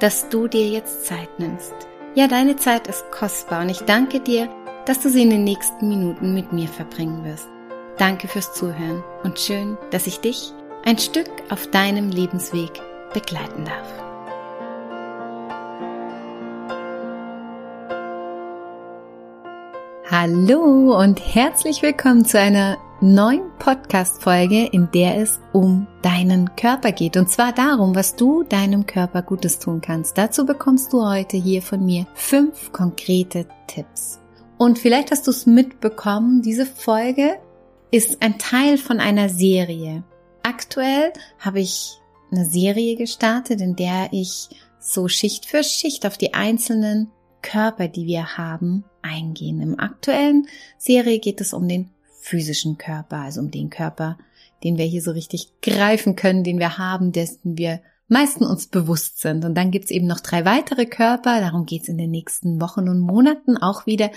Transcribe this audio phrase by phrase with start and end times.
[0.00, 1.74] dass du dir jetzt Zeit nimmst.
[2.14, 4.48] Ja, deine Zeit ist kostbar und ich danke dir,
[4.84, 7.48] dass du sie in den nächsten Minuten mit mir verbringen wirst.
[7.98, 10.52] Danke fürs Zuhören und schön, dass ich dich
[10.84, 12.70] ein Stück auf deinem Lebensweg
[13.12, 14.06] begleiten darf.
[20.08, 27.16] Hallo und herzlich willkommen zu einer neuen Podcast-Folge, in der es um deinen Körper geht.
[27.16, 30.16] Und zwar darum, was du deinem Körper Gutes tun kannst.
[30.16, 34.20] Dazu bekommst du heute hier von mir fünf konkrete Tipps.
[34.56, 37.38] Und vielleicht hast du es mitbekommen, diese Folge
[37.90, 40.02] ist ein Teil von einer Serie.
[40.42, 41.98] Aktuell habe ich
[42.30, 44.48] eine Serie gestartet, in der ich
[44.80, 47.10] so Schicht für Schicht auf die einzelnen
[47.42, 49.60] Körper, die wir haben, eingehen.
[49.60, 51.90] Im aktuellen Serie geht es um den
[52.26, 54.18] physischen Körper, also um den Körper,
[54.64, 59.20] den wir hier so richtig greifen können, den wir haben, dessen wir meisten uns bewusst
[59.20, 59.44] sind.
[59.44, 62.98] Und dann gibt's eben noch drei weitere Körper, darum geht's in den nächsten Wochen und
[62.98, 64.10] Monaten auch wieder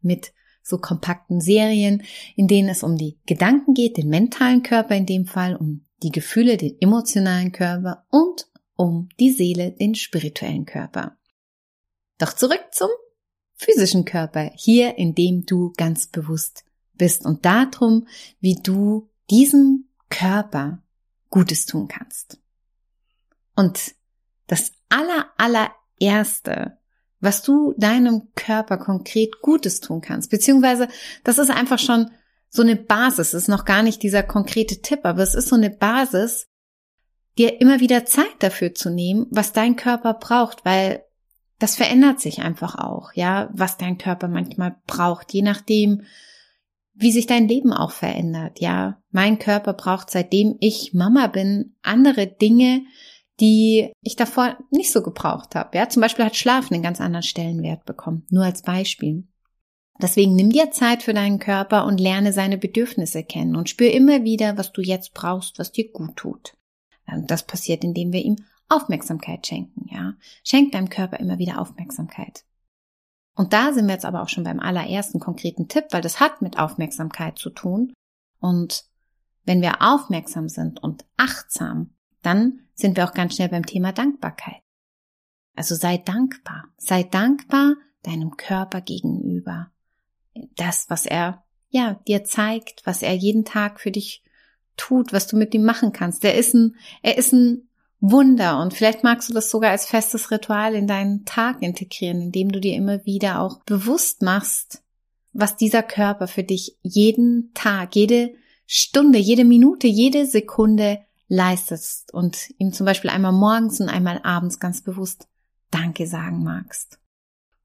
[0.00, 2.02] mit so kompakten Serien,
[2.36, 6.10] in denen es um die Gedanken geht, den mentalen Körper in dem Fall, um die
[6.10, 11.16] Gefühle, den emotionalen Körper und um die Seele, den spirituellen Körper.
[12.18, 12.90] Doch zurück zum
[13.54, 16.65] physischen Körper, hier in dem du ganz bewusst
[16.96, 18.06] bist und darum,
[18.40, 20.82] wie du diesem Körper
[21.30, 22.38] Gutes tun kannst.
[23.54, 23.94] Und
[24.46, 26.78] das aller, allererste,
[27.20, 30.30] was du deinem Körper konkret Gutes tun kannst.
[30.30, 30.88] Beziehungsweise,
[31.24, 32.10] das ist einfach schon
[32.48, 35.70] so eine Basis, ist noch gar nicht dieser konkrete Tipp, aber es ist so eine
[35.70, 36.46] Basis,
[37.38, 41.04] dir immer wieder Zeit dafür zu nehmen, was dein Körper braucht, weil
[41.58, 46.02] das verändert sich einfach auch, ja, was dein Körper manchmal braucht, je nachdem,
[46.96, 49.00] wie sich dein Leben auch verändert, ja.
[49.10, 52.82] Mein Körper braucht seitdem ich Mama bin andere Dinge,
[53.38, 55.76] die ich davor nicht so gebraucht habe.
[55.76, 58.26] Ja, zum Beispiel hat Schlafen einen ganz anderen Stellenwert bekommen.
[58.30, 59.24] Nur als Beispiel.
[60.00, 64.24] Deswegen nimm dir Zeit für deinen Körper und lerne seine Bedürfnisse kennen und spür immer
[64.24, 66.56] wieder, was du jetzt brauchst, was dir gut tut.
[67.06, 68.36] Und das passiert, indem wir ihm
[68.68, 70.14] Aufmerksamkeit schenken, ja.
[70.42, 72.44] Schenk deinem Körper immer wieder Aufmerksamkeit.
[73.36, 76.42] Und da sind wir jetzt aber auch schon beim allerersten konkreten Tipp, weil das hat
[76.42, 77.92] mit Aufmerksamkeit zu tun.
[78.40, 78.84] Und
[79.44, 84.60] wenn wir aufmerksam sind und achtsam, dann sind wir auch ganz schnell beim Thema Dankbarkeit.
[85.54, 86.64] Also sei dankbar.
[86.78, 89.70] Sei dankbar deinem Körper gegenüber.
[90.56, 94.22] Das, was er, ja, dir zeigt, was er jeden Tag für dich
[94.76, 96.24] tut, was du mit ihm machen kannst.
[96.24, 97.65] Er ist ein, er ist ein
[98.00, 102.52] Wunder und vielleicht magst du das sogar als festes Ritual in deinen Tag integrieren, indem
[102.52, 104.82] du dir immer wieder auch bewusst machst,
[105.32, 108.34] was dieser Körper für dich jeden Tag, jede
[108.66, 114.60] Stunde, jede Minute, jede Sekunde leistest und ihm zum Beispiel einmal morgens und einmal abends
[114.60, 115.28] ganz bewusst
[115.70, 116.98] Danke sagen magst.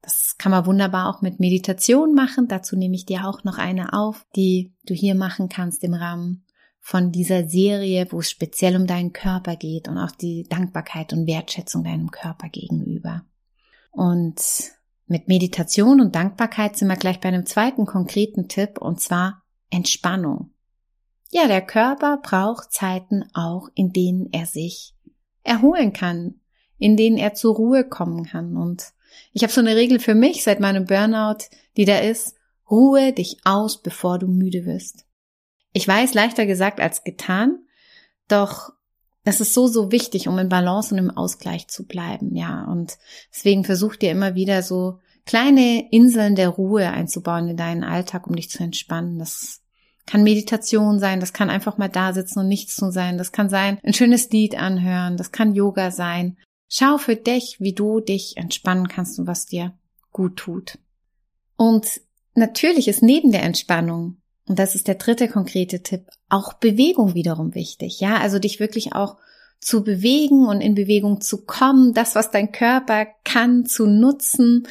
[0.00, 2.48] Das kann man wunderbar auch mit Meditation machen.
[2.48, 6.44] Dazu nehme ich dir auch noch eine auf, die du hier machen kannst im Rahmen
[6.84, 11.28] von dieser Serie, wo es speziell um deinen Körper geht und auch die Dankbarkeit und
[11.28, 13.24] Wertschätzung deinem Körper gegenüber.
[13.92, 14.42] Und
[15.06, 20.50] mit Meditation und Dankbarkeit sind wir gleich bei einem zweiten konkreten Tipp und zwar Entspannung.
[21.30, 24.94] Ja, der Körper braucht Zeiten auch, in denen er sich
[25.44, 26.40] erholen kann,
[26.78, 28.56] in denen er zur Ruhe kommen kann.
[28.56, 28.92] Und
[29.32, 31.44] ich habe so eine Regel für mich seit meinem Burnout,
[31.76, 32.34] die da ist,
[32.68, 35.06] ruhe dich aus, bevor du müde wirst.
[35.72, 37.58] Ich weiß, leichter gesagt als getan,
[38.28, 38.72] doch
[39.24, 42.64] das ist so, so wichtig, um in Balance und im Ausgleich zu bleiben, ja.
[42.64, 42.98] Und
[43.32, 48.34] deswegen versuch dir immer wieder so kleine Inseln der Ruhe einzubauen in deinen Alltag, um
[48.34, 49.18] dich zu entspannen.
[49.18, 49.60] Das
[50.06, 53.48] kann Meditation sein, das kann einfach mal da sitzen und nichts tun sein, das kann
[53.48, 56.36] sein, ein schönes Lied anhören, das kann Yoga sein.
[56.68, 59.74] Schau für dich, wie du dich entspannen kannst und was dir
[60.10, 60.78] gut tut.
[61.56, 62.00] Und
[62.34, 64.16] natürlich ist neben der Entspannung,
[64.48, 68.00] und das ist der dritte konkrete Tipp, auch Bewegung wiederum wichtig.
[68.00, 69.16] Ja, also dich wirklich auch
[69.60, 74.66] zu bewegen und in Bewegung zu kommen, das, was dein Körper kann, zu nutzen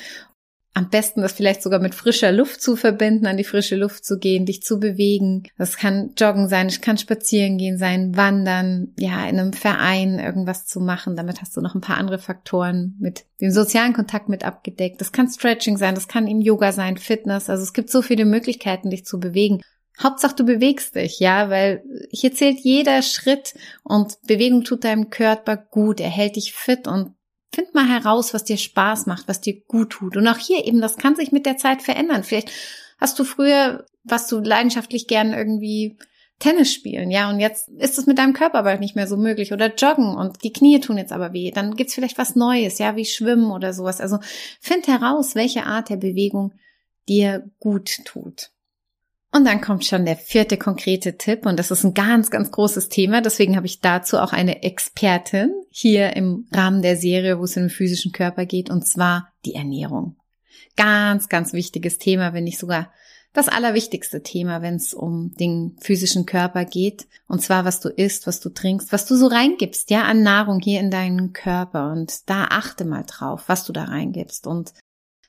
[0.74, 4.18] am besten das vielleicht sogar mit frischer Luft zu verbinden, an die frische Luft zu
[4.18, 5.44] gehen, dich zu bewegen.
[5.58, 10.66] Das kann Joggen sein, es kann spazieren gehen sein, wandern, ja, in einem Verein irgendwas
[10.66, 11.18] zu machen.
[11.18, 15.02] Damit hast du noch ein paar andere Faktoren mit dem sozialen Kontakt mit abgedeckt.
[15.02, 17.50] Das kann Stretching sein, das kann eben Yoga sein, Fitness.
[17.50, 19.62] Also es gibt so viele Möglichkeiten, dich zu bewegen.
[20.02, 23.54] Hauptsache du bewegst dich, ja, weil hier zählt jeder Schritt
[23.84, 27.14] und Bewegung tut deinem Körper gut, er hält dich fit und
[27.53, 30.15] Find mal heraus, was dir Spaß macht, was dir gut tut.
[30.15, 32.24] Und auch hier eben, das kann sich mit der Zeit verändern.
[32.24, 32.51] Vielleicht
[32.98, 35.98] hast du früher, was du leidenschaftlich gern irgendwie
[36.42, 39.53] Tennis spielen, ja, und jetzt ist es mit deinem Körper bald nicht mehr so möglich
[39.53, 41.51] oder joggen und die Knie tun jetzt aber weh.
[41.51, 44.01] Dann gibt's vielleicht was Neues, ja, wie Schwimmen oder sowas.
[44.01, 44.18] Also
[44.59, 46.53] find heraus, welche Art der Bewegung
[47.07, 48.50] dir gut tut.
[49.33, 52.89] Und dann kommt schon der vierte konkrete Tipp und das ist ein ganz, ganz großes
[52.89, 53.22] Thema.
[53.22, 57.63] Deswegen habe ich dazu auch eine Expertin hier im Rahmen der Serie, wo es um
[57.63, 60.18] den physischen Körper geht, und zwar die Ernährung.
[60.75, 62.92] Ganz, ganz wichtiges Thema, wenn nicht sogar
[63.33, 67.07] das allerwichtigste Thema, wenn es um den physischen Körper geht.
[67.27, 70.60] Und zwar, was du isst, was du trinkst, was du so reingibst, ja, an Nahrung
[70.60, 71.94] hier in deinen Körper.
[71.94, 74.48] Und da achte mal drauf, was du da reingibst.
[74.48, 74.74] Und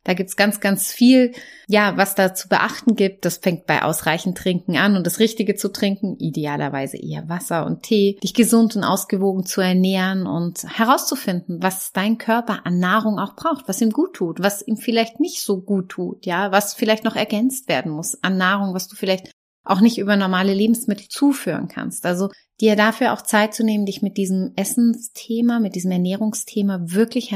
[0.04, 1.32] da gibt's ganz, ganz viel,
[1.69, 3.25] ja, was da zu beachten gibt.
[3.25, 7.82] Das fängt bei ausreichend Trinken an und das Richtige zu trinken, idealerweise eher Wasser und
[7.82, 13.37] Tee, dich gesund und ausgewogen zu ernähren und herauszufinden, was dein Körper an Nahrung auch
[13.37, 17.05] braucht, was ihm gut tut, was ihm vielleicht nicht so gut tut, ja, was vielleicht
[17.05, 19.31] noch ergänzt werden muss an Nahrung, was du vielleicht
[19.64, 22.05] auch nicht über normale Lebensmittel zuführen kannst.
[22.05, 27.31] Also dir dafür auch Zeit zu nehmen, dich mit diesem Essensthema, mit diesem Ernährungsthema wirklich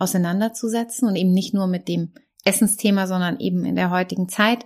[0.00, 2.12] auseinanderzusetzen und eben nicht nur mit dem
[2.44, 4.64] Essensthema, sondern eben in der heutigen Zeit.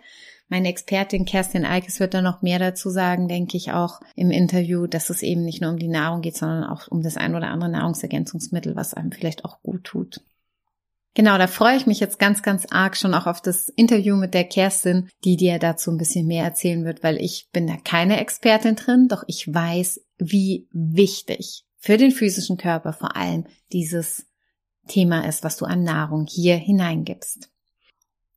[0.48, 4.86] Meine Expertin Kerstin Eikes wird da noch mehr dazu sagen, denke ich auch im Interview,
[4.86, 7.48] dass es eben nicht nur um die Nahrung geht, sondern auch um das ein oder
[7.48, 10.20] andere Nahrungsergänzungsmittel, was einem vielleicht auch gut tut.
[11.14, 14.34] Genau, da freue ich mich jetzt ganz, ganz arg schon auch auf das Interview mit
[14.34, 18.20] der Kerstin, die dir dazu ein bisschen mehr erzählen wird, weil ich bin da keine
[18.20, 24.26] Expertin drin, doch ich weiß, wie wichtig für den physischen Körper vor allem dieses
[24.86, 27.50] Thema ist, was du an Nahrung hier hineingibst.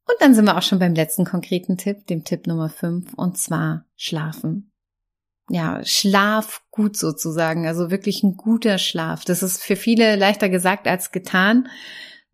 [0.08, 3.38] Und dann sind wir auch schon beim letzten konkreten Tipp, dem Tipp Nummer 5, und
[3.38, 4.72] zwar schlafen.
[5.50, 9.26] Ja, Schlaf gut sozusagen, also wirklich ein guter Schlaf.
[9.26, 11.70] Das ist für viele leichter gesagt als getan.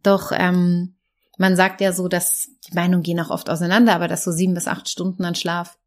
[0.01, 0.95] Doch ähm,
[1.37, 4.53] man sagt ja so, dass die Meinungen gehen auch oft auseinander, aber dass so sieben
[4.53, 5.77] bis acht Stunden an Schlaf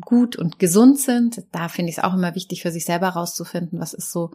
[0.00, 1.44] gut und gesund sind.
[1.52, 4.32] Da finde ich es auch immer wichtig für sich selber rauszufinden, was ist so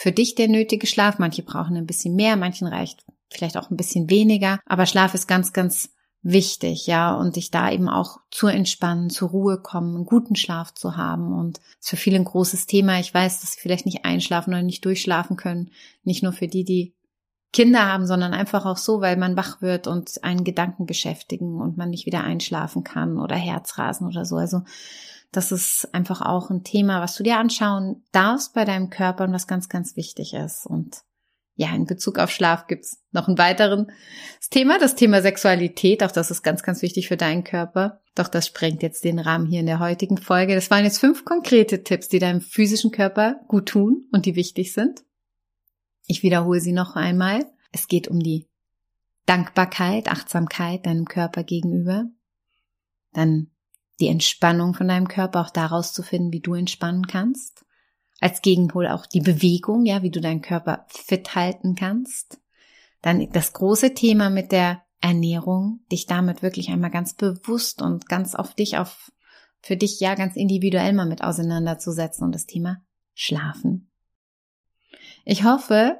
[0.00, 1.18] für dich der nötige Schlaf.
[1.18, 4.58] Manche brauchen ein bisschen mehr, manchen reicht vielleicht auch ein bisschen weniger.
[4.64, 5.90] Aber Schlaf ist ganz, ganz
[6.22, 10.72] wichtig, ja, und dich da eben auch zu entspannen, zur Ruhe kommen, einen guten Schlaf
[10.72, 11.38] zu haben.
[11.38, 12.98] Und ist für viele ein großes Thema.
[12.98, 15.70] Ich weiß, dass sie vielleicht nicht einschlafen oder nicht durchschlafen können.
[16.02, 16.94] Nicht nur für die, die
[17.52, 21.76] Kinder haben, sondern einfach auch so, weil man wach wird und einen Gedanken beschäftigen und
[21.76, 24.36] man nicht wieder einschlafen kann oder Herzrasen oder so.
[24.36, 24.62] Also
[25.32, 29.32] das ist einfach auch ein Thema, was du dir anschauen darfst bei deinem Körper und
[29.32, 30.66] was ganz, ganz wichtig ist.
[30.66, 31.02] Und
[31.54, 33.86] ja, in Bezug auf Schlaf gibt's noch ein weiteres
[34.50, 36.02] Thema, das Thema Sexualität.
[36.02, 38.00] Auch das ist ganz, ganz wichtig für deinen Körper.
[38.14, 40.54] Doch das sprengt jetzt den Rahmen hier in der heutigen Folge.
[40.54, 44.72] Das waren jetzt fünf konkrete Tipps, die deinem physischen Körper gut tun und die wichtig
[44.72, 45.04] sind.
[46.06, 47.44] Ich wiederhole sie noch einmal.
[47.70, 48.48] Es geht um die
[49.26, 52.06] Dankbarkeit, Achtsamkeit deinem Körper gegenüber.
[53.12, 53.49] Dann
[54.00, 57.64] die Entspannung von deinem Körper, auch daraus zu finden, wie du entspannen kannst.
[58.20, 62.40] Als Gegenpol auch die Bewegung, ja, wie du deinen Körper fit halten kannst.
[63.02, 68.34] Dann das große Thema mit der Ernährung, dich damit wirklich einmal ganz bewusst und ganz
[68.34, 69.10] auf dich, auf,
[69.62, 72.82] für dich ja ganz individuell mal mit auseinanderzusetzen und das Thema
[73.14, 73.90] Schlafen.
[75.24, 75.96] Ich hoffe,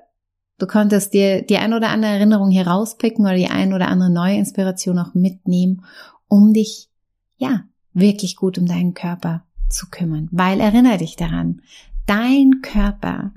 [0.59, 4.11] du konntest dir die ein oder andere Erinnerung hier rauspicken oder die ein oder andere
[4.11, 5.85] neue Inspiration auch mitnehmen,
[6.29, 6.91] um dich,
[7.37, 10.29] ja, wirklich gut um deinen Körper zu kümmern.
[10.31, 11.63] Weil erinnere dich daran,
[12.07, 13.33] dein Körper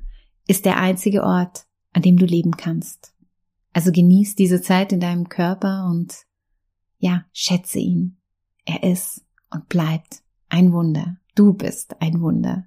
[0.48, 3.14] ist der einzige Ort, an dem du leben kannst.
[3.72, 6.14] Also genieß diese Zeit in deinem Körper und
[7.00, 8.18] ja, schätze ihn.
[8.66, 11.18] Er ist und bleibt ein Wunder.
[11.36, 12.66] Du bist ein Wunder.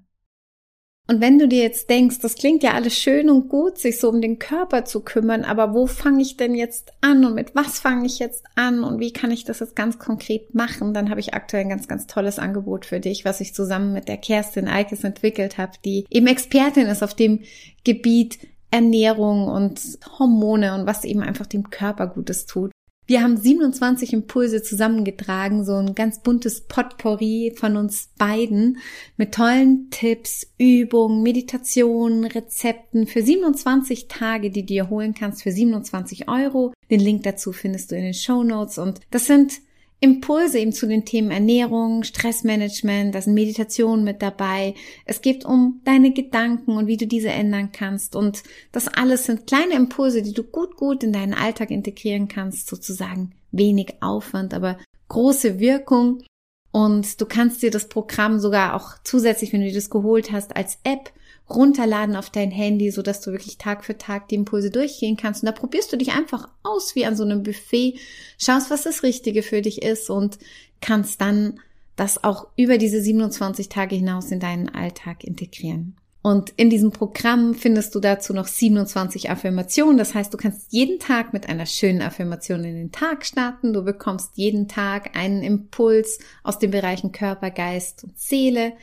[1.09, 4.09] Und wenn du dir jetzt denkst, das klingt ja alles schön und gut, sich so
[4.09, 7.79] um den Körper zu kümmern, aber wo fange ich denn jetzt an und mit was
[7.79, 11.21] fange ich jetzt an und wie kann ich das jetzt ganz konkret machen, dann habe
[11.21, 14.67] ich aktuell ein ganz, ganz tolles Angebot für dich, was ich zusammen mit der Kerstin
[14.67, 17.39] Eikes entwickelt habe, die eben Expertin ist auf dem
[17.85, 18.37] Gebiet
[18.69, 19.79] Ernährung und
[20.19, 22.71] Hormone und was eben einfach dem Körper Gutes tut.
[23.07, 28.79] Wir haben 27 Impulse zusammengetragen, so ein ganz buntes Potpourri von uns beiden
[29.15, 35.53] mit tollen Tipps, Übungen, Meditationen, Rezepten für 27 Tage, die du dir holen kannst für
[35.53, 36.73] 27 Euro.
[36.91, 39.61] Den Link dazu findest du in den Show Notes und das sind
[39.99, 44.75] Impulse eben zu den Themen Ernährung, Stressmanagement, da sind Meditationen mit dabei.
[45.05, 48.15] Es geht um deine Gedanken und wie du diese ändern kannst.
[48.15, 52.67] Und das alles sind kleine Impulse, die du gut, gut in deinen Alltag integrieren kannst.
[52.67, 54.77] Sozusagen wenig Aufwand, aber
[55.07, 56.23] große Wirkung.
[56.71, 60.55] Und du kannst dir das Programm sogar auch zusätzlich, wenn du dir das geholt hast,
[60.55, 61.11] als App
[61.49, 65.43] runterladen auf dein Handy, so dass du wirklich Tag für Tag die Impulse durchgehen kannst.
[65.43, 67.99] Und da probierst du dich einfach aus wie an so einem Buffet,
[68.37, 70.37] schaust, was das Richtige für dich ist und
[70.81, 71.59] kannst dann
[71.95, 75.95] das auch über diese 27 Tage hinaus in deinen Alltag integrieren.
[76.21, 79.97] Und in diesem Programm findest du dazu noch 27 Affirmationen.
[79.97, 83.71] Das heißt, du kannst jeden Tag mit einer schönen Affirmation in den Tag starten.
[83.71, 88.73] Du bekommst jeden Tag einen Impuls aus den Bereichen Körper, Geist und Seele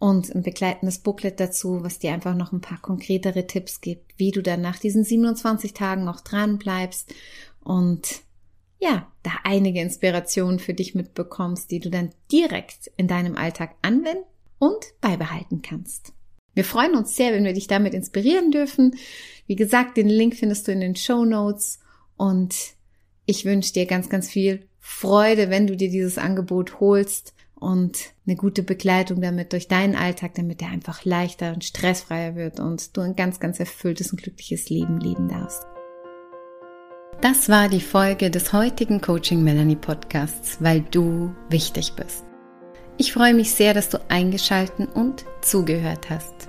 [0.00, 4.30] und ein begleitendes Booklet dazu, was dir einfach noch ein paar konkretere Tipps gibt, wie
[4.30, 7.14] du dann nach diesen 27 Tagen noch dran bleibst
[7.62, 8.22] und
[8.80, 14.24] ja, da einige Inspirationen für dich mitbekommst, die du dann direkt in deinem Alltag anwenden
[14.58, 16.14] und beibehalten kannst.
[16.54, 18.96] Wir freuen uns sehr, wenn wir dich damit inspirieren dürfen.
[19.46, 21.78] Wie gesagt, den Link findest du in den Show Notes
[22.16, 22.54] und
[23.26, 28.36] ich wünsche dir ganz, ganz viel Freude, wenn du dir dieses Angebot holst und eine
[28.36, 33.02] gute Begleitung damit durch deinen Alltag, damit der einfach leichter und stressfreier wird und du
[33.02, 35.64] ein ganz, ganz erfülltes und glückliches Leben leben darfst.
[37.20, 42.24] Das war die Folge des heutigen Coaching Melanie Podcasts, weil du wichtig bist.
[42.96, 46.48] Ich freue mich sehr, dass du eingeschalten und zugehört hast.